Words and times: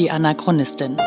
Die 0.00 0.10
Anachronistin. 0.10 0.98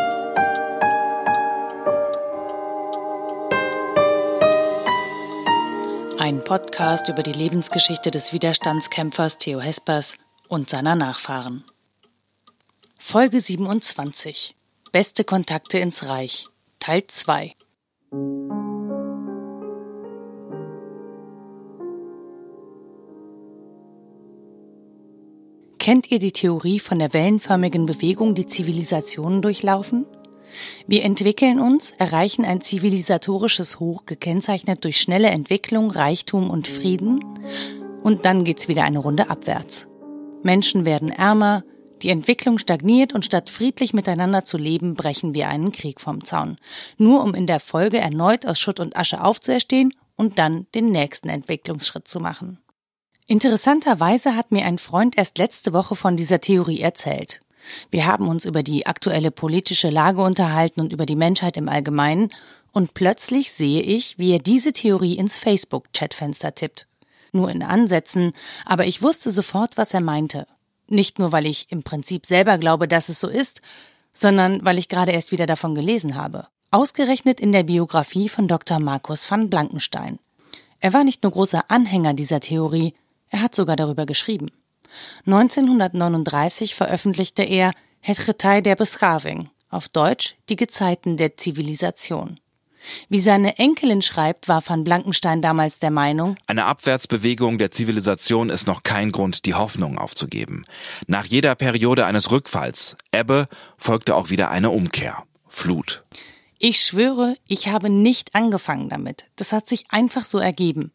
Ein 6.20 6.44
Podcast 6.44 7.10
über 7.10 7.24
die 7.24 7.32
Lebensgeschichte 7.32 8.12
des 8.12 8.34
Widerstandskämpfers 8.34 9.40
Theo 9.40 9.60
Hespers 9.60 10.20
und 10.48 10.70
seiner 10.70 10.94
Nachfahren. 10.94 11.64
Folge 13.00 13.42
27. 13.42 14.56
Beste 14.92 15.24
Kontakte 15.24 15.80
ins 15.80 16.08
Reich. 16.08 16.50
Teil 16.78 17.04
2. 17.08 17.56
Kennt 25.84 26.10
ihr 26.12 26.20
die 26.20 26.32
Theorie 26.32 26.80
von 26.80 26.98
der 26.98 27.12
wellenförmigen 27.12 27.86
Bewegung, 27.86 28.36
die 28.36 28.48
Zivilisationen 28.48 29.42
durchlaufen? 29.42 30.06
Wir 30.88 31.04
entwickeln 31.04 31.60
uns, 31.60 31.92
erreichen 31.92 32.46
ein 32.46 32.62
zivilisatorisches 32.62 33.82
Hoch, 33.82 34.06
gekennzeichnet 34.06 34.86
durch 34.86 35.02
schnelle 35.02 35.28
Entwicklung, 35.28 35.92
Reichtum 35.92 36.50
und 36.50 36.70
Frieden, 36.70 37.20
und 38.02 38.24
dann 38.24 38.46
geht's 38.46 38.70
wieder 38.70 38.86
eine 38.86 39.00
Runde 39.00 39.30
abwärts. 39.30 39.90
Menschen 40.42 40.86
werden 40.86 41.10
ärmer, 41.10 41.66
die 42.02 42.12
Entwicklung 42.12 42.60
stagniert 42.60 43.12
und 43.12 43.26
statt 43.26 43.50
friedlich 43.50 43.94
miteinander 43.94 44.46
zu 44.46 44.58
leben, 44.58 44.96
brechen 44.96 45.36
wir 45.36 45.50
einen 45.50 45.74
Krieg 45.74 46.00
vom 46.00 46.24
Zaun. 46.24 46.56
Nur 46.98 47.22
um 47.22 47.36
in 47.36 47.46
der 47.46 47.60
Folge 47.60 47.98
erneut 47.98 48.46
aus 48.46 48.58
Schutt 48.58 48.80
und 48.80 48.96
Asche 48.96 49.22
aufzuerstehen 49.22 49.94
und 50.16 50.40
dann 50.40 50.66
den 50.76 50.94
nächsten 50.94 51.28
Entwicklungsschritt 51.28 52.08
zu 52.08 52.22
machen. 52.22 52.63
Interessanterweise 53.28 54.36
hat 54.36 54.52
mir 54.52 54.66
ein 54.66 54.78
Freund 54.78 55.18
erst 55.18 55.38
letzte 55.38 55.74
Woche 55.74 55.96
von 55.96 56.18
dieser 56.18 56.42
Theorie 56.42 56.82
erzählt. 56.82 57.42
Wir 57.90 58.06
haben 58.06 58.28
uns 58.28 58.44
über 58.44 58.64
die 58.64 58.86
aktuelle 58.86 59.32
politische 59.32 59.90
Lage 59.90 60.22
unterhalten 60.22 60.82
und 60.82 60.92
über 60.92 61.06
die 61.06 61.16
Menschheit 61.16 61.58
im 61.58 61.70
Allgemeinen, 61.70 62.30
und 62.74 62.96
plötzlich 62.96 63.52
sehe 63.52 63.82
ich, 63.84 64.18
wie 64.18 64.32
er 64.32 64.40
diese 64.40 64.74
Theorie 64.74 65.16
ins 65.16 65.38
Facebook-Chatfenster 65.38 66.56
tippt. 66.56 66.88
Nur 67.32 67.52
in 67.52 67.62
Ansätzen, 67.62 68.34
aber 68.66 68.88
ich 68.88 69.04
wusste 69.04 69.30
sofort, 69.30 69.78
was 69.78 69.94
er 69.94 70.02
meinte. 70.02 70.48
Nicht 70.88 71.20
nur, 71.20 71.32
weil 71.32 71.46
ich 71.46 71.68
im 71.70 71.84
Prinzip 71.84 72.26
selber 72.26 72.58
glaube, 72.58 72.88
dass 72.88 73.10
es 73.10 73.20
so 73.20 73.28
ist, 73.28 73.62
sondern 74.12 74.66
weil 74.66 74.80
ich 74.80 74.90
gerade 74.90 75.12
erst 75.12 75.32
wieder 75.32 75.46
davon 75.46 75.76
gelesen 75.76 76.16
habe. 76.16 76.48
Ausgerechnet 76.72 77.40
in 77.40 77.52
der 77.52 77.64
Biografie 77.64 78.28
von 78.28 78.48
Dr. 78.48 78.80
Markus 78.80 79.30
van 79.30 79.50
Blankenstein. 79.50 80.18
Er 80.80 80.94
war 80.94 81.04
nicht 81.04 81.24
nur 81.24 81.32
großer 81.32 81.70
Anhänger 81.70 82.14
dieser 82.16 82.40
Theorie, 82.40 82.96
er 83.34 83.42
hat 83.42 83.56
sogar 83.56 83.76
darüber 83.76 84.06
geschrieben. 84.06 84.52
1939 85.26 86.76
veröffentlichte 86.76 87.44
er 87.44 87.74
Het 88.00 88.18
Getij 88.26 88.62
der 88.62 88.76
Beschaving, 88.76 89.50
auf 89.70 89.90
Deutsch 89.90 90.36
Die 90.50 90.56
Gezeiten 90.56 91.18
der 91.18 91.36
Zivilisation. 91.38 92.40
Wie 93.10 93.22
seine 93.22 93.58
Enkelin 93.58 94.02
schreibt, 94.02 94.48
war 94.50 94.62
van 94.62 94.84
Blankenstein 94.84 95.42
damals 95.42 95.80
der 95.80 95.90
Meinung, 95.90 96.36
eine 96.48 96.66
Abwärtsbewegung 96.66 97.58
der 97.58 97.72
Zivilisation 97.72 98.50
ist 98.50 98.68
noch 98.68 98.84
kein 98.84 99.12
Grund, 99.12 99.46
die 99.46 99.56
Hoffnung 99.56 99.98
aufzugeben. 99.98 100.66
Nach 101.08 101.26
jeder 101.26 101.56
Periode 101.56 102.06
eines 102.06 102.30
Rückfalls, 102.30 102.98
Ebbe, 103.12 103.48
folgte 103.78 104.16
auch 104.16 104.30
wieder 104.30 104.52
eine 104.52 104.70
Umkehr, 104.70 105.24
Flut. 105.48 106.04
Ich 106.60 106.82
schwöre, 106.82 107.38
ich 107.48 107.70
habe 107.70 107.90
nicht 107.90 108.36
angefangen 108.36 108.90
damit. 108.90 109.26
Das 109.38 109.54
hat 109.54 109.68
sich 109.68 109.86
einfach 109.90 110.26
so 110.26 110.40
ergeben. 110.40 110.92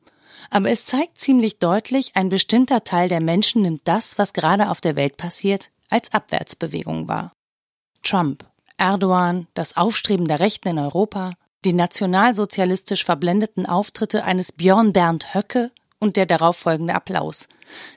Aber 0.51 0.71
es 0.71 0.85
zeigt 0.85 1.21
ziemlich 1.21 1.59
deutlich, 1.59 2.13
ein 2.15 2.29
bestimmter 2.29 2.85
Teil 2.85 3.09
der 3.09 3.21
Menschen 3.21 3.63
nimmt 3.63 3.83
das, 3.85 4.19
was 4.19 4.33
gerade 4.33 4.71
auf 4.71 4.81
der 4.81 4.97
Welt 4.97 5.17
passiert, 5.17 5.71
als 5.91 6.13
Abwärtsbewegung 6.13 7.09
wahr. 7.09 7.33
Trump, 8.03 8.45
Erdogan, 8.77 9.47
das 9.55 9.77
Aufstreben 9.77 10.29
der 10.29 10.41
Rechten 10.41 10.69
in 10.69 10.79
Europa, 10.79 11.33
die 11.65 11.73
nationalsozialistisch 11.73 13.05
verblendeten 13.05 13.67
Auftritte 13.67 14.25
eines 14.25 14.53
Björn 14.53 14.93
Bernd 14.93 15.35
Höcke 15.35 15.73
und 15.99 16.17
der 16.17 16.27
darauffolgende 16.27 16.95
Applaus. 16.95 17.49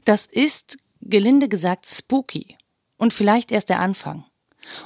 Das 0.05 0.25
ist, 0.25 0.77
gelinde 1.01 1.47
gesagt, 1.47 1.87
spooky. 1.87 2.57
Und 2.97 3.13
vielleicht 3.13 3.51
erst 3.51 3.69
der 3.69 3.79
Anfang. 3.79 4.25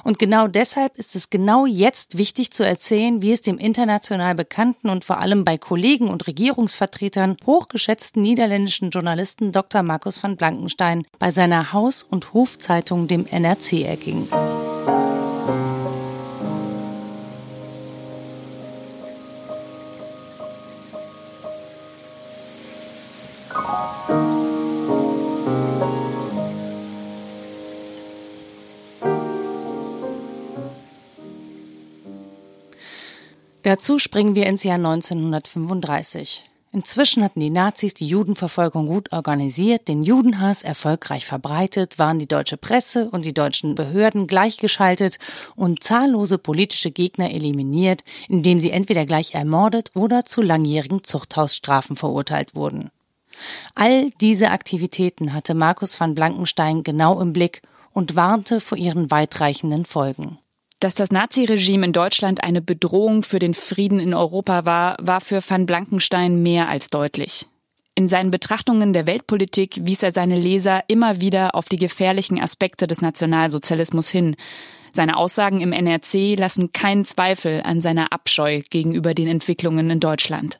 Und 0.04 0.18
genau 0.18 0.48
deshalb 0.48 0.96
ist 0.96 1.16
es 1.16 1.30
genau 1.30 1.66
jetzt 1.66 2.18
wichtig 2.18 2.50
zu 2.52 2.64
erzählen, 2.64 3.22
wie 3.22 3.32
es 3.32 3.42
dem 3.42 3.58
international 3.58 4.34
bekannten 4.34 4.88
und 4.88 5.04
vor 5.04 5.18
allem 5.18 5.44
bei 5.44 5.56
Kollegen 5.56 6.08
und 6.08 6.26
Regierungsvertretern 6.26 7.36
hochgeschätzten 7.44 8.22
niederländischen 8.22 8.90
Journalisten 8.90 9.52
Dr. 9.52 9.82
Markus 9.82 10.22
van 10.22 10.36
Blankenstein 10.36 11.04
bei 11.18 11.30
seiner 11.30 11.72
Haus- 11.72 12.02
und 12.02 12.32
Hofzeitung 12.32 13.08
dem 13.08 13.26
NRC 13.26 13.84
erging. 13.84 14.28
Dazu 33.66 33.98
springen 33.98 34.36
wir 34.36 34.46
ins 34.46 34.62
Jahr 34.62 34.76
1935. 34.76 36.48
Inzwischen 36.70 37.24
hatten 37.24 37.40
die 37.40 37.50
Nazis 37.50 37.94
die 37.94 38.06
Judenverfolgung 38.06 38.86
gut 38.86 39.12
organisiert, 39.12 39.88
den 39.88 40.04
Judenhass 40.04 40.62
erfolgreich 40.62 41.26
verbreitet, 41.26 41.98
waren 41.98 42.20
die 42.20 42.28
deutsche 42.28 42.58
Presse 42.58 43.10
und 43.10 43.24
die 43.24 43.34
deutschen 43.34 43.74
Behörden 43.74 44.28
gleichgeschaltet 44.28 45.18
und 45.56 45.82
zahllose 45.82 46.38
politische 46.38 46.92
Gegner 46.92 47.32
eliminiert, 47.32 48.04
indem 48.28 48.60
sie 48.60 48.70
entweder 48.70 49.04
gleich 49.04 49.34
ermordet 49.34 49.90
oder 49.96 50.24
zu 50.24 50.42
langjährigen 50.42 51.02
Zuchthausstrafen 51.02 51.96
verurteilt 51.96 52.54
wurden. 52.54 52.92
All 53.74 54.10
diese 54.20 54.52
Aktivitäten 54.52 55.32
hatte 55.32 55.54
Markus 55.54 55.98
van 55.98 56.14
Blankenstein 56.14 56.84
genau 56.84 57.20
im 57.20 57.32
Blick 57.32 57.62
und 57.92 58.14
warnte 58.14 58.60
vor 58.60 58.78
ihren 58.78 59.10
weitreichenden 59.10 59.84
Folgen. 59.84 60.38
Dass 60.80 60.94
das 60.94 61.10
Naziregime 61.10 61.86
in 61.86 61.92
Deutschland 61.92 62.44
eine 62.44 62.60
Bedrohung 62.60 63.22
für 63.22 63.38
den 63.38 63.54
Frieden 63.54 63.98
in 63.98 64.12
Europa 64.12 64.66
war, 64.66 64.96
war 65.00 65.20
für 65.22 65.40
van 65.46 65.64
Blankenstein 65.64 66.42
mehr 66.42 66.68
als 66.68 66.88
deutlich. 66.88 67.46
In 67.94 68.08
seinen 68.08 68.30
Betrachtungen 68.30 68.92
der 68.92 69.06
Weltpolitik 69.06 69.80
wies 69.82 70.02
er 70.02 70.12
seine 70.12 70.38
Leser 70.38 70.84
immer 70.86 71.18
wieder 71.18 71.54
auf 71.54 71.64
die 71.70 71.78
gefährlichen 71.78 72.38
Aspekte 72.38 72.86
des 72.86 73.00
Nationalsozialismus 73.00 74.10
hin. 74.10 74.36
Seine 74.92 75.16
Aussagen 75.16 75.62
im 75.62 75.72
NRC 75.72 76.36
lassen 76.38 76.72
keinen 76.72 77.06
Zweifel 77.06 77.62
an 77.62 77.80
seiner 77.80 78.12
Abscheu 78.12 78.60
gegenüber 78.68 79.14
den 79.14 79.28
Entwicklungen 79.28 79.88
in 79.88 80.00
Deutschland. 80.00 80.58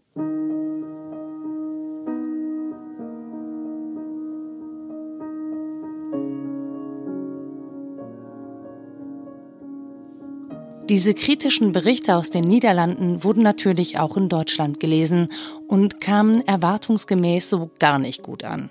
Diese 10.88 11.14
kritischen 11.14 11.72
Berichte 11.72 12.14
aus 12.14 12.30
den 12.30 12.44
Niederlanden 12.44 13.24
wurden 13.24 13.42
natürlich 13.42 13.98
auch 13.98 14.16
in 14.16 14.28
Deutschland 14.28 14.78
gelesen 14.78 15.32
und 15.66 16.00
kamen 16.00 16.46
erwartungsgemäß 16.46 17.50
so 17.50 17.72
gar 17.80 17.98
nicht 17.98 18.22
gut 18.22 18.44
an. 18.44 18.70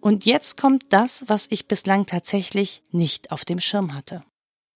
Und 0.00 0.24
jetzt 0.24 0.56
kommt 0.56 0.84
das, 0.90 1.24
was 1.26 1.48
ich 1.50 1.66
bislang 1.66 2.06
tatsächlich 2.06 2.80
nicht 2.92 3.32
auf 3.32 3.44
dem 3.44 3.58
Schirm 3.58 3.92
hatte. 3.92 4.22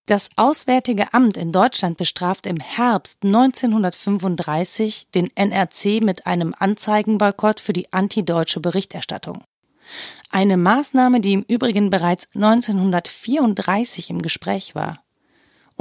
Das 0.07 0.29
Auswärtige 0.35 1.15
Amt 1.15 1.37
in 1.37 1.53
Deutschland 1.53 1.97
bestraft 1.97 2.47
im 2.47 2.59
Herbst 2.59 3.19
1935 3.23 5.07
den 5.15 5.31
NRC 5.37 6.03
mit 6.03 6.27
einem 6.27 6.53
Anzeigenboykott 6.59 7.61
für 7.61 7.73
die 7.73 7.93
antideutsche 7.93 8.59
Berichterstattung. 8.59 9.45
Eine 10.31 10.57
Maßnahme, 10.57 11.21
die 11.21 11.35
im 11.35 11.45
Übrigen 11.47 11.91
bereits 11.91 12.27
1934 12.35 14.11
im 14.11 14.21
Gespräch 14.21 14.75
war. 14.75 14.99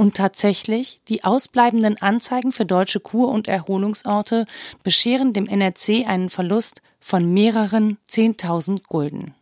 Und 0.00 0.16
tatsächlich, 0.16 1.00
die 1.08 1.24
ausbleibenden 1.24 2.00
Anzeigen 2.00 2.52
für 2.52 2.64
deutsche 2.64 3.00
Kur- 3.00 3.28
und 3.30 3.48
Erholungsorte 3.48 4.46
bescheren 4.82 5.34
dem 5.34 5.46
NRC 5.46 6.06
einen 6.08 6.30
Verlust 6.30 6.80
von 7.00 7.34
mehreren 7.34 7.98
10.000 8.08 8.84
Gulden. 8.88 9.34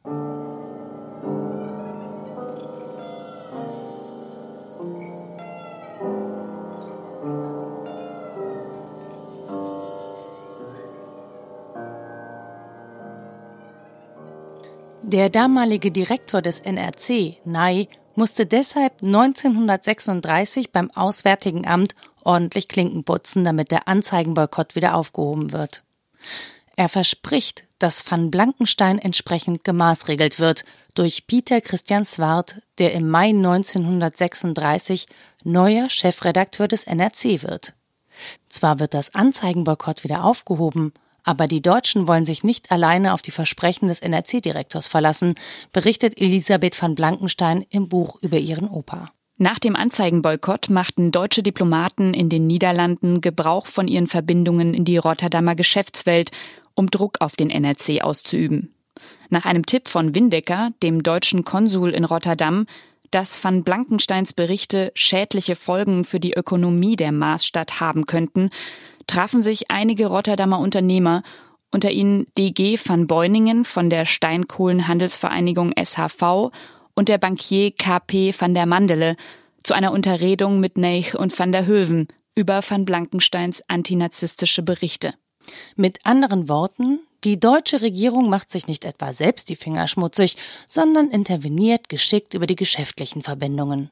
Der 15.03 15.31
damalige 15.31 15.93
Direktor 15.93 16.43
des 16.43 16.59
NRC, 16.59 17.37
Ney, 17.45 17.89
musste 18.19 18.47
deshalb 18.47 19.01
1936 19.01 20.73
beim 20.73 20.91
Auswärtigen 20.91 21.67
Amt 21.69 21.95
ordentlich 22.23 22.67
Klinken 22.67 23.05
putzen, 23.05 23.45
damit 23.45 23.71
der 23.71 23.87
Anzeigenboykott 23.87 24.75
wieder 24.75 24.97
aufgehoben 24.97 25.53
wird. 25.53 25.85
Er 26.75 26.89
verspricht, 26.89 27.65
dass 27.79 28.09
van 28.11 28.33
Blankenstein 28.33 28.99
entsprechend 28.99 29.63
gemaßregelt 29.63 30.41
wird 30.41 30.65
durch 30.95 31.29
Peter 31.29 31.61
Christian 31.61 32.05
Swart, 32.05 32.61
der 32.79 32.93
im 32.93 33.09
Mai 33.09 33.29
1936 33.29 35.07
neuer 35.45 35.89
Chefredakteur 35.89 36.67
des 36.67 36.85
NRC 36.85 37.45
wird. 37.45 37.75
Zwar 38.49 38.81
wird 38.81 38.95
das 38.95 39.15
Anzeigenboykott 39.15 40.03
wieder 40.03 40.25
aufgehoben, 40.25 40.93
aber 41.29 41.47
die 41.47 41.61
Deutschen 41.61 42.09
wollen 42.09 42.25
sich 42.25 42.43
nicht 42.43 42.73
alleine 42.73 43.13
auf 43.13 43.21
die 43.21 43.33
Versprechen 43.33 43.87
des 43.89 44.01
NRC-Direktors 44.01 44.87
verlassen, 44.87 45.35
berichtet 45.75 46.19
Elisabeth 46.19 46.81
van 46.81 46.95
Blankenstein 46.95 47.67
im 47.69 47.91
Buch 47.91 48.17
über 48.23 48.39
ihren 48.39 48.67
Opa. 48.67 49.11
Nach 49.37 49.59
dem 49.59 49.77
Anzeigenboykott 49.77 50.71
machten 50.71 51.13
deutsche 51.13 51.43
Diplomaten 51.43 52.15
in 52.15 52.31
den 52.31 52.47
Niederlanden 52.47 53.21
Gebrauch 53.21 53.67
von 53.67 53.89
ihren 53.89 54.07
Verbindungen 54.07 54.73
in 54.73 54.87
die 54.87 54.97
Rotterdamer 54.97 55.55
Geschäftswelt, 55.55 56.31
um 56.73 56.91
Druck 56.91 57.21
auf 57.21 57.37
den 57.37 57.51
NRC 57.51 58.01
auszuüben. 58.01 58.73
Nach 59.29 59.45
einem 59.45 59.67
Tipp 59.67 59.87
von 59.87 60.15
Windecker, 60.15 60.71
dem 60.83 61.03
deutschen 61.03 61.45
Konsul 61.45 61.91
in 61.91 62.05
Rotterdam, 62.05 62.65
dass 63.11 63.43
van 63.43 63.65
Blankensteins 63.65 64.33
Berichte 64.33 64.93
schädliche 64.95 65.57
Folgen 65.57 66.05
für 66.05 66.21
die 66.21 66.35
Ökonomie 66.35 66.97
der 66.97 67.13
Marsstadt 67.13 67.81
haben 67.81 68.07
könnten, 68.07 68.51
trafen 69.07 69.43
sich 69.43 69.71
einige 69.71 70.07
Rotterdamer 70.07 70.59
Unternehmer, 70.59 71.23
unter 71.71 71.91
ihnen 71.91 72.27
DG 72.39 72.79
van 72.83 73.07
Beuningen 73.07 73.65
von 73.65 73.91
der 73.91 74.05
Steinkohlenhandelsvereinigung 74.05 75.73
SHV 75.73 76.51
und 76.95 77.09
der 77.09 77.19
Bankier 77.19 77.73
KP 77.73 78.35
van 78.39 78.55
der 78.55 78.67
Mandele, 78.67 79.17
zu 79.63 79.75
einer 79.75 79.93
Unterredung 79.93 80.61
mit 80.61 80.79
Neich 80.79 81.15
und 81.19 81.37
van 81.39 81.53
der 81.53 81.67
Höven 81.67 82.09
über 82.35 82.61
van 82.67 82.85
Blankensteins 82.85 83.63
antinazistische 83.69 84.63
Berichte. 84.63 85.15
Mit 85.77 85.99
anderen 86.05 86.49
Worten, 86.49 87.01
die 87.25 87.41
deutsche 87.41 87.83
Regierung 87.83 88.29
macht 88.29 88.51
sich 88.51 88.67
nicht 88.67 88.85
etwa 88.85 89.13
selbst 89.13 89.49
die 89.49 89.57
Finger 89.57 89.89
schmutzig, 89.89 90.37
sondern 90.69 91.11
interveniert 91.11 91.89
geschickt 91.89 92.35
über 92.35 92.47
die 92.47 92.57
geschäftlichen 92.57 93.23
Verbindungen. 93.23 93.91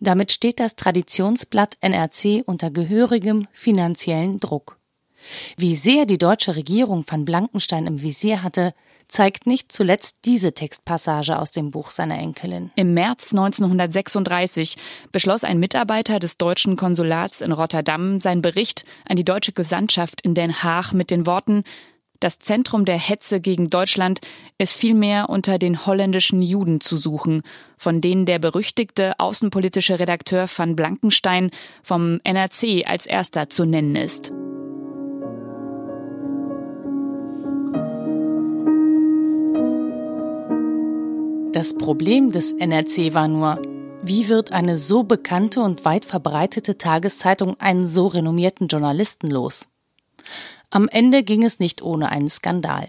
Damit 0.00 0.32
steht 0.32 0.58
das 0.58 0.74
Traditionsblatt 0.74 1.74
NRC 1.80 2.42
unter 2.44 2.70
gehörigem 2.70 3.46
finanziellen 3.52 4.40
Druck. 4.40 4.78
Wie 5.56 5.76
sehr 5.76 6.06
die 6.06 6.18
deutsche 6.18 6.56
Regierung 6.56 7.04
van 7.06 7.24
Blankenstein 7.24 7.86
im 7.86 8.02
Visier 8.02 8.42
hatte, 8.42 8.74
zeigt 9.08 9.46
nicht 9.46 9.72
zuletzt 9.72 10.16
diese 10.24 10.52
Textpassage 10.52 11.38
aus 11.38 11.52
dem 11.52 11.70
Buch 11.70 11.90
seiner 11.90 12.18
Enkelin. 12.18 12.70
Im 12.74 12.94
März 12.94 13.32
1936 13.32 14.76
beschloss 15.12 15.44
ein 15.44 15.58
Mitarbeiter 15.58 16.18
des 16.18 16.38
deutschen 16.38 16.76
Konsulats 16.76 17.40
in 17.40 17.52
Rotterdam 17.52 18.20
seinen 18.20 18.42
Bericht 18.42 18.84
an 19.08 19.16
die 19.16 19.24
deutsche 19.24 19.52
Gesandtschaft 19.52 20.20
in 20.20 20.34
Den 20.34 20.62
Haag 20.62 20.92
mit 20.92 21.10
den 21.10 21.26
Worten 21.26 21.62
das 22.20 22.38
Zentrum 22.38 22.84
der 22.84 22.98
Hetze 22.98 23.40
gegen 23.40 23.68
Deutschland 23.68 24.20
ist 24.58 24.74
vielmehr 24.74 25.28
unter 25.28 25.58
den 25.58 25.86
holländischen 25.86 26.42
Juden 26.42 26.80
zu 26.80 26.96
suchen, 26.96 27.42
von 27.76 28.00
denen 28.00 28.26
der 28.26 28.38
berüchtigte 28.38 29.18
außenpolitische 29.18 29.98
Redakteur 29.98 30.46
van 30.54 30.76
Blankenstein 30.76 31.50
vom 31.82 32.20
NRC 32.24 32.86
als 32.86 33.06
erster 33.06 33.48
zu 33.48 33.64
nennen 33.64 33.96
ist. 33.96 34.32
Das 41.52 41.78
Problem 41.78 42.32
des 42.32 42.52
NRC 42.52 43.14
war 43.14 43.28
nur, 43.28 43.62
wie 44.02 44.28
wird 44.28 44.52
eine 44.52 44.76
so 44.76 45.04
bekannte 45.04 45.62
und 45.62 45.84
weit 45.86 46.04
verbreitete 46.04 46.76
Tageszeitung 46.76 47.58
einen 47.58 47.86
so 47.86 48.08
renommierten 48.08 48.68
Journalisten 48.68 49.30
los? 49.30 49.68
Am 50.76 50.90
Ende 50.90 51.22
ging 51.22 51.42
es 51.42 51.58
nicht 51.58 51.80
ohne 51.80 52.10
einen 52.10 52.28
Skandal. 52.28 52.86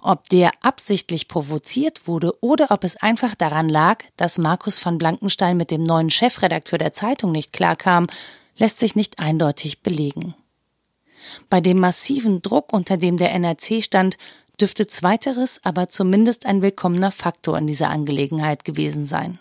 Ob 0.00 0.30
der 0.30 0.52
absichtlich 0.62 1.28
provoziert 1.28 2.08
wurde 2.08 2.32
oder 2.42 2.70
ob 2.70 2.82
es 2.82 2.96
einfach 2.96 3.34
daran 3.34 3.68
lag, 3.68 4.04
dass 4.16 4.38
Markus 4.38 4.82
van 4.82 4.96
Blankenstein 4.96 5.58
mit 5.58 5.70
dem 5.70 5.82
neuen 5.82 6.08
Chefredakteur 6.08 6.78
der 6.78 6.94
Zeitung 6.94 7.30
nicht 7.30 7.52
klarkam, 7.52 8.06
lässt 8.56 8.78
sich 8.78 8.96
nicht 8.96 9.18
eindeutig 9.18 9.82
belegen. 9.82 10.34
Bei 11.50 11.60
dem 11.60 11.78
massiven 11.78 12.40
Druck, 12.40 12.72
unter 12.72 12.96
dem 12.96 13.18
der 13.18 13.34
NRC 13.34 13.84
stand, 13.84 14.16
dürfte 14.58 14.86
zweiteres 14.86 15.60
aber 15.62 15.88
zumindest 15.88 16.46
ein 16.46 16.62
willkommener 16.62 17.10
Faktor 17.10 17.58
in 17.58 17.66
dieser 17.66 17.90
Angelegenheit 17.90 18.64
gewesen 18.64 19.04
sein. 19.04 19.38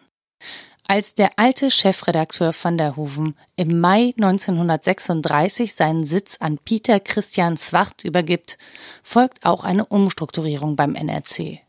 Als 0.90 1.14
der 1.14 1.30
alte 1.36 1.70
Chefredakteur 1.70 2.52
van 2.60 2.76
der 2.76 2.96
Hoeven 2.96 3.36
im 3.56 3.80
Mai 3.80 4.16
1936 4.18 5.76
seinen 5.76 6.04
Sitz 6.04 6.38
an 6.40 6.58
Pieter 6.58 7.00
Christian 7.00 7.58
Zwart 7.58 8.04
übergibt, 8.04 8.58
folgt 9.04 9.46
auch 9.46 9.64
eine 9.64 9.86
Umstrukturierung 9.86 10.76
beim 10.76 10.96
NRC. 10.96 11.60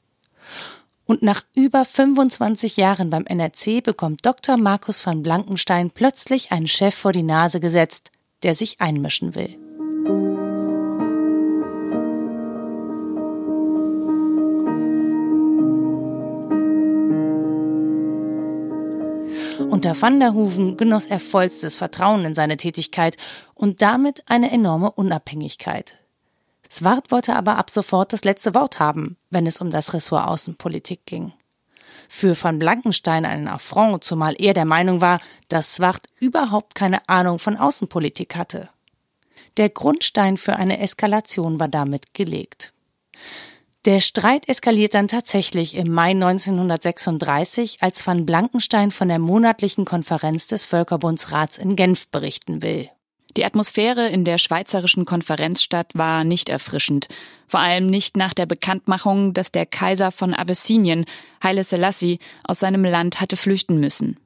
Und 1.04 1.20
nach 1.20 1.42
über 1.54 1.84
25 1.84 2.78
Jahren 2.78 3.10
beim 3.10 3.26
NRC 3.26 3.82
bekommt 3.82 4.24
Dr. 4.24 4.56
Markus 4.56 5.04
van 5.04 5.22
Blankenstein 5.22 5.90
plötzlich 5.90 6.50
einen 6.50 6.66
Chef 6.66 6.94
vor 6.94 7.12
die 7.12 7.22
Nase 7.22 7.60
gesetzt, 7.60 8.12
der 8.42 8.54
sich 8.54 8.80
einmischen 8.80 9.34
will. 9.34 9.69
Unter 19.68 20.00
Van 20.00 20.20
der 20.20 20.34
Hoeven 20.34 20.76
genoss 20.76 21.06
er 21.06 21.20
vollstes 21.20 21.76
Vertrauen 21.76 22.24
in 22.24 22.34
seine 22.34 22.56
Tätigkeit 22.56 23.16
und 23.54 23.82
damit 23.82 24.22
eine 24.26 24.50
enorme 24.50 24.90
Unabhängigkeit. 24.90 25.96
Swart 26.70 27.10
wollte 27.10 27.34
aber 27.34 27.56
ab 27.56 27.70
sofort 27.70 28.12
das 28.12 28.24
letzte 28.24 28.54
Wort 28.54 28.80
haben, 28.80 29.16
wenn 29.28 29.46
es 29.46 29.60
um 29.60 29.70
das 29.70 29.92
Ressort 29.92 30.26
Außenpolitik 30.26 31.04
ging. 31.04 31.32
Für 32.08 32.40
van 32.40 32.58
Blankenstein 32.58 33.24
einen 33.24 33.48
Affront, 33.48 34.02
zumal 34.04 34.34
er 34.38 34.54
der 34.54 34.64
Meinung 34.64 35.00
war, 35.00 35.20
dass 35.48 35.74
Swart 35.74 36.06
überhaupt 36.18 36.74
keine 36.74 37.06
Ahnung 37.08 37.38
von 37.38 37.56
Außenpolitik 37.56 38.36
hatte. 38.36 38.68
Der 39.56 39.68
Grundstein 39.68 40.36
für 40.36 40.56
eine 40.56 40.80
Eskalation 40.80 41.60
war 41.60 41.68
damit 41.68 42.14
gelegt. 42.14 42.72
Der 43.86 44.02
Streit 44.02 44.46
eskaliert 44.46 44.92
dann 44.92 45.08
tatsächlich 45.08 45.74
im 45.74 45.90
Mai 45.90 46.10
1936, 46.10 47.78
als 47.80 48.06
van 48.06 48.26
Blankenstein 48.26 48.90
von 48.90 49.08
der 49.08 49.18
monatlichen 49.18 49.86
Konferenz 49.86 50.46
des 50.46 50.66
Völkerbundsrats 50.66 51.56
in 51.56 51.76
Genf 51.76 52.08
berichten 52.08 52.60
will. 52.60 52.90
Die 53.38 53.44
Atmosphäre 53.44 54.08
in 54.08 54.26
der 54.26 54.36
schweizerischen 54.36 55.06
Konferenzstadt 55.06 55.92
war 55.94 56.24
nicht 56.24 56.50
erfrischend. 56.50 57.08
Vor 57.46 57.60
allem 57.60 57.86
nicht 57.86 58.18
nach 58.18 58.34
der 58.34 58.44
Bekanntmachung, 58.44 59.32
dass 59.32 59.50
der 59.50 59.64
Kaiser 59.64 60.10
von 60.10 60.34
Abessinien, 60.34 61.06
Haile 61.42 61.64
Selassie, 61.64 62.18
aus 62.44 62.58
seinem 62.58 62.84
Land 62.84 63.22
hatte 63.22 63.36
flüchten 63.36 63.80
müssen. 63.80 64.18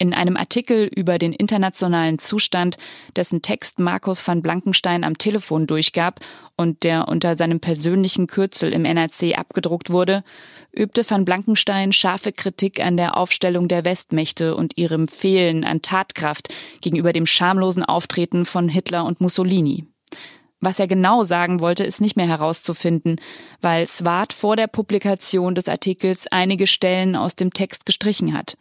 In 0.00 0.14
einem 0.14 0.38
Artikel 0.38 0.86
über 0.86 1.18
den 1.18 1.34
internationalen 1.34 2.18
Zustand, 2.18 2.78
dessen 3.16 3.42
Text 3.42 3.78
Markus 3.78 4.26
van 4.26 4.40
Blankenstein 4.40 5.04
am 5.04 5.18
Telefon 5.18 5.66
durchgab 5.66 6.20
und 6.56 6.84
der 6.84 7.06
unter 7.06 7.36
seinem 7.36 7.60
persönlichen 7.60 8.26
Kürzel 8.26 8.72
im 8.72 8.86
NRC 8.86 9.36
abgedruckt 9.36 9.90
wurde, 9.90 10.24
übte 10.72 11.04
van 11.06 11.26
Blankenstein 11.26 11.92
scharfe 11.92 12.32
Kritik 12.32 12.82
an 12.82 12.96
der 12.96 13.18
Aufstellung 13.18 13.68
der 13.68 13.84
Westmächte 13.84 14.56
und 14.56 14.78
ihrem 14.78 15.06
Fehlen 15.06 15.64
an 15.64 15.82
Tatkraft 15.82 16.48
gegenüber 16.80 17.12
dem 17.12 17.26
schamlosen 17.26 17.84
Auftreten 17.84 18.46
von 18.46 18.70
Hitler 18.70 19.04
und 19.04 19.20
Mussolini. 19.20 19.84
Was 20.60 20.80
er 20.80 20.86
genau 20.86 21.24
sagen 21.24 21.60
wollte, 21.60 21.84
ist 21.84 22.00
nicht 22.00 22.16
mehr 22.16 22.28
herauszufinden, 22.28 23.20
weil 23.60 23.86
Swart 23.86 24.32
vor 24.32 24.56
der 24.56 24.66
Publikation 24.66 25.54
des 25.54 25.68
Artikels 25.68 26.26
einige 26.26 26.66
Stellen 26.66 27.16
aus 27.16 27.36
dem 27.36 27.52
Text 27.52 27.84
gestrichen 27.84 28.32
hat. 28.32 28.56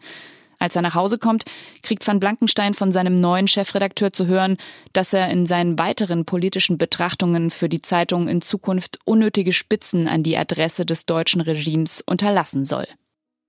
Als 0.60 0.76
er 0.76 0.82
nach 0.82 0.94
Hause 0.94 1.18
kommt, 1.18 1.46
kriegt 1.82 2.06
van 2.06 2.20
Blankenstein 2.20 2.74
von 2.74 2.92
seinem 2.92 3.16
neuen 3.16 3.48
Chefredakteur 3.48 4.12
zu 4.12 4.28
hören, 4.28 4.58
dass 4.92 5.14
er 5.14 5.30
in 5.30 5.46
seinen 5.46 5.80
weiteren 5.80 6.26
politischen 6.26 6.78
Betrachtungen 6.78 7.50
für 7.50 7.70
die 7.70 7.82
Zeitung 7.82 8.28
in 8.28 8.42
Zukunft 8.42 9.00
unnötige 9.06 9.54
Spitzen 9.54 10.10
an 10.10 10.22
die 10.22 10.38
Adresse 10.38 10.86
des 10.86 11.06
deutschen 11.06 11.40
Regimes 11.40 12.02
unterlassen 12.02 12.66
soll. 12.66 12.88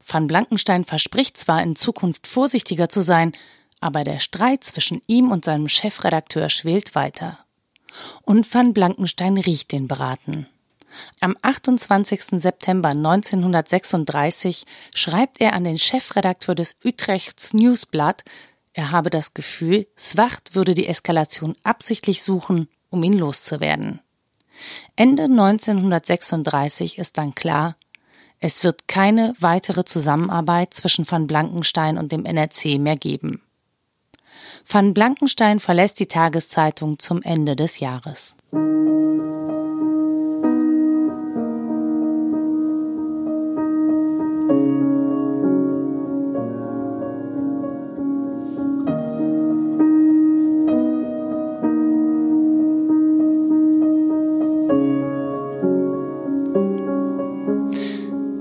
Van 0.07 0.29
Blankenstein 0.29 0.85
verspricht 0.85 1.37
zwar 1.37 1.62
in 1.62 1.76
Zukunft 1.76 2.26
vorsichtiger 2.26 2.88
zu 2.88 3.02
sein, 3.02 3.33
aber 3.81 4.05
der 4.05 4.21
Streit 4.21 4.62
zwischen 4.62 5.00
ihm 5.07 5.33
und 5.33 5.45
seinem 5.45 5.69
Chefredakteur 5.69 6.49
schwelt 6.49 6.95
weiter. 6.95 7.38
Und 8.23 8.52
van 8.55 8.73
Blankenstein 8.73 9.37
riecht 9.37 9.73
den 9.73 9.88
Braten. 9.88 10.47
Am 11.20 11.37
28. 11.42 12.40
September 12.40 12.90
1936 12.90 14.66
schreibt 14.94 15.40
er 15.40 15.54
an 15.54 15.64
den 15.64 15.78
Chefredakteur 15.78 16.54
des 16.54 16.76
Utrechts 16.85 17.54
Newsblad, 17.54 18.25
er 18.73 18.92
habe 18.92 19.11
das 19.11 19.35
Gefühl, 19.35 19.87
Swart 19.99 20.54
würde 20.54 20.75
die 20.75 20.87
Eskalation 20.87 21.56
absichtlich 21.64 22.23
suchen, 22.23 22.68
um 22.88 23.02
ihn 23.02 23.18
loszuwerden. 23.18 24.00
Ende 24.97 25.25
1936 25.25 26.99
ist 26.99 27.18
dann 27.18 27.35
klar, 27.35 27.76
es 28.38 28.64
wird 28.64 28.88
keine 28.88 29.35
weitere 29.38 29.85
Zusammenarbeit 29.85 30.73
zwischen 30.73 31.11
van 31.11 31.26
Blankenstein 31.26 31.99
und 31.99 32.12
dem 32.12 32.25
NRC 32.25 32.78
mehr 32.78 32.97
geben. 32.97 33.42
Van 34.66 34.94
Blankenstein 34.94 35.61
verlässt 35.61 36.00
die 36.00 36.06
Tageszeitung 36.06 36.99
zum 36.99 37.23
Ende 37.23 37.56
des 37.56 37.80
Jahres. 37.80 38.37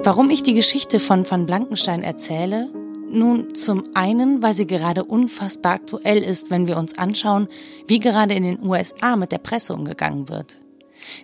Warum 0.09 0.31
ich 0.31 0.41
die 0.41 0.55
Geschichte 0.55 0.99
von 0.99 1.29
Van 1.29 1.45
Blankenstein 1.45 2.01
erzähle? 2.01 2.67
Nun, 3.11 3.53
zum 3.53 3.83
einen, 3.93 4.41
weil 4.41 4.55
sie 4.55 4.65
gerade 4.65 5.03
unfassbar 5.03 5.73
aktuell 5.73 6.23
ist, 6.23 6.49
wenn 6.49 6.67
wir 6.67 6.77
uns 6.77 6.97
anschauen, 6.97 7.47
wie 7.85 7.99
gerade 7.99 8.33
in 8.33 8.41
den 8.41 8.63
USA 8.63 9.15
mit 9.15 9.31
der 9.31 9.37
Presse 9.37 9.71
umgegangen 9.75 10.27
wird. 10.27 10.57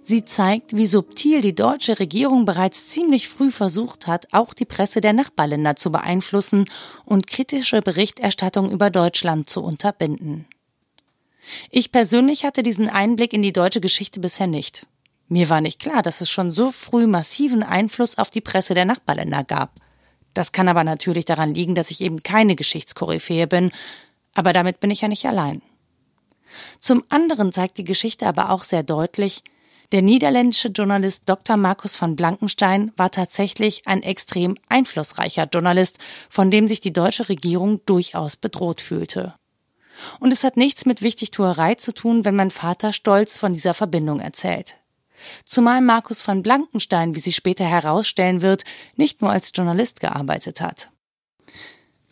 Sie 0.03 0.23
zeigt, 0.23 0.77
wie 0.77 0.85
subtil 0.85 1.41
die 1.41 1.55
deutsche 1.55 1.97
Regierung 1.97 2.45
bereits 2.45 2.89
ziemlich 2.89 3.27
früh 3.27 3.49
versucht 3.49 4.05
hat, 4.05 4.27
auch 4.33 4.53
die 4.53 4.65
Presse 4.65 5.01
der 5.01 5.13
Nachbarländer 5.13 5.75
zu 5.75 5.91
beeinflussen 5.91 6.65
und 7.05 7.25
kritische 7.25 7.81
Berichterstattung 7.81 8.69
über 8.69 8.91
Deutschland 8.91 9.49
zu 9.49 9.63
unterbinden. 9.63 10.45
Ich 11.71 11.91
persönlich 11.91 12.45
hatte 12.45 12.61
diesen 12.61 12.87
Einblick 12.87 13.33
in 13.33 13.41
die 13.41 13.51
deutsche 13.51 13.81
Geschichte 13.81 14.19
bisher 14.19 14.45
nicht. 14.45 14.85
Mir 15.27 15.49
war 15.49 15.61
nicht 15.61 15.79
klar, 15.79 16.01
dass 16.01 16.21
es 16.21 16.29
schon 16.29 16.51
so 16.51 16.71
früh 16.71 17.07
massiven 17.07 17.63
Einfluss 17.63 18.17
auf 18.17 18.29
die 18.29 18.41
Presse 18.41 18.75
der 18.75 18.85
Nachbarländer 18.85 19.43
gab. 19.43 19.71
Das 20.33 20.51
kann 20.51 20.67
aber 20.67 20.83
natürlich 20.83 21.25
daran 21.25 21.53
liegen, 21.53 21.75
dass 21.75 21.91
ich 21.91 22.01
eben 22.01 22.21
keine 22.21 22.55
Geschichtskoryphäe 22.55 23.47
bin, 23.47 23.71
aber 24.33 24.53
damit 24.53 24.79
bin 24.79 24.91
ich 24.91 25.01
ja 25.01 25.07
nicht 25.07 25.25
allein. 25.25 25.61
Zum 26.79 27.03
anderen 27.09 27.51
zeigt 27.51 27.77
die 27.77 27.83
Geschichte 27.83 28.27
aber 28.27 28.51
auch 28.51 28.63
sehr 28.63 28.83
deutlich, 28.83 29.43
der 29.91 30.01
niederländische 30.01 30.69
Journalist 30.69 31.23
Dr. 31.27 31.57
Markus 31.57 32.01
van 32.01 32.15
Blankenstein 32.15 32.91
war 32.97 33.11
tatsächlich 33.11 33.83
ein 33.85 34.03
extrem 34.03 34.57
einflussreicher 34.67 35.47
Journalist, 35.51 35.99
von 36.29 36.49
dem 36.49 36.67
sich 36.67 36.81
die 36.81 36.93
deutsche 36.93 37.29
Regierung 37.29 37.81
durchaus 37.85 38.35
bedroht 38.35 38.81
fühlte. 38.81 39.35
Und 40.19 40.33
es 40.33 40.43
hat 40.43 40.57
nichts 40.57 40.85
mit 40.85 41.01
Wichtigtuerei 41.01 41.75
zu 41.75 41.93
tun, 41.93 42.25
wenn 42.25 42.35
mein 42.35 42.51
Vater 42.51 42.93
stolz 42.93 43.37
von 43.37 43.53
dieser 43.53 43.73
Verbindung 43.73 44.19
erzählt. 44.19 44.77
Zumal 45.45 45.81
Markus 45.81 46.27
van 46.27 46.43
Blankenstein, 46.43 47.15
wie 47.15 47.19
sich 47.19 47.35
später 47.35 47.65
herausstellen 47.65 48.41
wird, 48.41 48.63
nicht 48.95 49.21
nur 49.21 49.31
als 49.31 49.51
Journalist 49.53 49.99
gearbeitet 49.99 50.61
hat. 50.61 50.91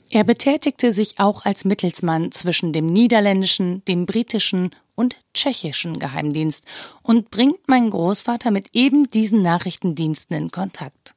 Er 0.10 0.24
betätigte 0.24 0.92
sich 0.92 1.20
auch 1.20 1.44
als 1.44 1.66
Mittelsmann 1.66 2.32
zwischen 2.32 2.72
dem 2.72 2.86
niederländischen, 2.86 3.84
dem 3.86 4.06
britischen 4.06 4.70
und 4.94 5.16
tschechischen 5.34 5.98
Geheimdienst 5.98 6.66
und 7.02 7.32
bringt 7.32 7.68
meinen 7.68 7.90
Großvater 7.90 8.52
mit 8.52 8.68
eben 8.74 9.10
diesen 9.10 9.42
Nachrichtendiensten 9.42 10.38
in 10.38 10.52
Kontakt. 10.52 11.16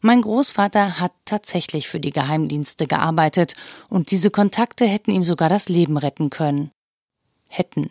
Mein 0.00 0.22
Großvater 0.22 1.00
hat 1.00 1.12
tatsächlich 1.24 1.88
für 1.88 2.00
die 2.00 2.12
Geheimdienste 2.12 2.86
gearbeitet 2.86 3.56
und 3.88 4.10
diese 4.10 4.30
Kontakte 4.30 4.86
hätten 4.86 5.10
ihm 5.10 5.24
sogar 5.24 5.48
das 5.48 5.68
Leben 5.68 5.96
retten 5.96 6.30
können. 6.30 6.70
Hätten. 7.48 7.90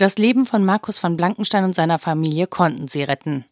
Das 0.00 0.16
Leben 0.16 0.46
von 0.46 0.64
Markus 0.64 1.02
van 1.02 1.18
Blankenstein 1.18 1.62
und 1.62 1.74
seiner 1.74 1.98
Familie 1.98 2.46
konnten 2.46 2.88
sie 2.88 3.02
retten. 3.02 3.44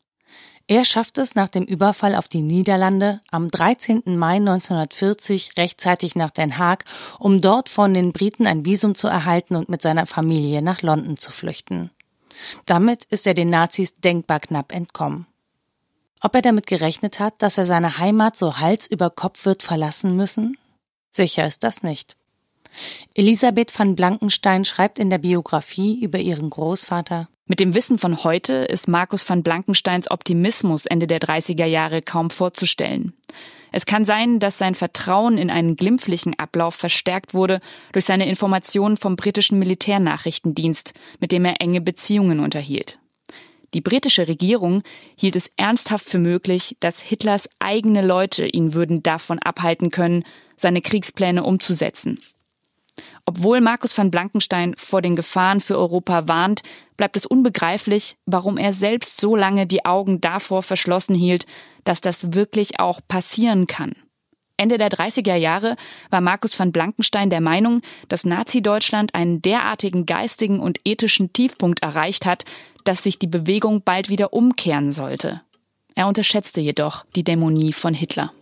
Er 0.66 0.86
schafft 0.86 1.18
es 1.18 1.34
nach 1.34 1.48
dem 1.48 1.64
Überfall 1.64 2.14
auf 2.14 2.26
die 2.26 2.40
Niederlande 2.40 3.20
am 3.30 3.50
13. 3.50 4.16
Mai 4.16 4.36
1940 4.36 5.58
rechtzeitig 5.58 6.14
nach 6.16 6.30
Den 6.30 6.56
Haag, 6.56 6.86
um 7.18 7.42
dort 7.42 7.68
von 7.68 7.92
den 7.92 8.14
Briten 8.14 8.46
ein 8.46 8.64
Visum 8.64 8.94
zu 8.94 9.08
erhalten 9.08 9.56
und 9.56 9.68
mit 9.68 9.82
seiner 9.82 10.06
Familie 10.06 10.62
nach 10.62 10.80
London 10.80 11.18
zu 11.18 11.32
flüchten. 11.32 11.90
Damit 12.64 13.04
ist 13.04 13.26
er 13.26 13.34
den 13.34 13.50
Nazis 13.50 13.96
denkbar 13.96 14.40
knapp 14.40 14.74
entkommen. 14.74 15.26
Ob 16.22 16.34
er 16.34 16.40
damit 16.40 16.66
gerechnet 16.66 17.20
hat, 17.20 17.42
dass 17.42 17.58
er 17.58 17.66
seine 17.66 17.98
Heimat 17.98 18.38
so 18.38 18.56
Hals 18.56 18.86
über 18.86 19.10
Kopf 19.10 19.44
wird 19.44 19.62
verlassen 19.62 20.16
müssen? 20.16 20.56
Sicher 21.10 21.46
ist 21.46 21.62
das 21.62 21.82
nicht. 21.82 22.17
Elisabeth 23.14 23.76
van 23.78 23.94
Blankenstein 23.94 24.64
schreibt 24.64 24.98
in 24.98 25.10
der 25.10 25.18
Biografie 25.18 26.00
über 26.02 26.18
ihren 26.18 26.50
Großvater 26.50 27.28
mit 27.50 27.60
dem 27.60 27.74
Wissen 27.74 27.96
von 27.96 28.24
heute 28.24 28.52
ist 28.52 28.88
Markus 28.88 29.26
van 29.26 29.42
Blankensteins 29.42 30.10
Optimismus 30.10 30.84
Ende 30.84 31.06
der 31.06 31.18
30er 31.18 31.64
Jahre 31.64 32.02
kaum 32.02 32.28
vorzustellen. 32.28 33.14
Es 33.72 33.86
kann 33.86 34.04
sein, 34.04 34.38
dass 34.38 34.58
sein 34.58 34.74
Vertrauen 34.74 35.38
in 35.38 35.50
einen 35.50 35.74
glimpflichen 35.74 36.38
Ablauf 36.38 36.74
verstärkt 36.74 37.32
wurde 37.32 37.60
durch 37.92 38.04
seine 38.04 38.28
Informationen 38.28 38.98
vom 38.98 39.16
britischen 39.16 39.58
Militärnachrichtendienst, 39.58 40.92
mit 41.20 41.32
dem 41.32 41.46
er 41.46 41.62
enge 41.62 41.80
Beziehungen 41.80 42.40
unterhielt. 42.40 42.98
Die 43.72 43.80
britische 43.80 44.28
Regierung 44.28 44.82
hielt 45.16 45.36
es 45.36 45.50
ernsthaft 45.56 46.06
für 46.06 46.18
möglich, 46.18 46.76
dass 46.80 47.00
Hitlers 47.00 47.48
eigene 47.60 48.02
Leute 48.02 48.46
ihn 48.46 48.74
würden 48.74 49.02
davon 49.02 49.38
abhalten 49.38 49.90
können, 49.90 50.24
seine 50.56 50.82
Kriegspläne 50.82 51.44
umzusetzen. 51.44 52.18
Obwohl 53.26 53.60
Markus 53.60 53.96
van 53.96 54.10
Blankenstein 54.10 54.74
vor 54.76 55.02
den 55.02 55.16
Gefahren 55.16 55.60
für 55.60 55.76
Europa 55.76 56.28
warnt, 56.28 56.62
bleibt 56.96 57.16
es 57.16 57.26
unbegreiflich, 57.26 58.16
warum 58.26 58.56
er 58.56 58.72
selbst 58.72 59.20
so 59.20 59.36
lange 59.36 59.66
die 59.66 59.84
Augen 59.84 60.20
davor 60.20 60.62
verschlossen 60.62 61.14
hielt, 61.14 61.46
dass 61.84 62.00
das 62.00 62.34
wirklich 62.34 62.80
auch 62.80 63.00
passieren 63.06 63.66
kann. 63.66 63.92
Ende 64.58 64.76
der 64.76 64.90
30er 64.90 65.36
Jahre 65.36 65.76
war 66.10 66.20
Markus 66.20 66.58
van 66.58 66.72
Blankenstein 66.72 67.30
der 67.30 67.40
Meinung, 67.40 67.80
dass 68.08 68.24
Nazi-Deutschland 68.24 69.14
einen 69.14 69.40
derartigen 69.40 70.04
geistigen 70.04 70.58
und 70.58 70.80
ethischen 70.84 71.32
Tiefpunkt 71.32 71.82
erreicht 71.82 72.26
hat, 72.26 72.44
dass 72.82 73.04
sich 73.04 73.18
die 73.18 73.28
Bewegung 73.28 73.82
bald 73.82 74.08
wieder 74.08 74.32
umkehren 74.32 74.90
sollte. 74.90 75.42
Er 75.94 76.08
unterschätzte 76.08 76.60
jedoch 76.60 77.04
die 77.14 77.24
Dämonie 77.24 77.72
von 77.72 77.94
Hitler. 77.94 78.32